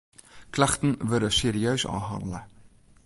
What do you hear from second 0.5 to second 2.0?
Klachten wurde serieus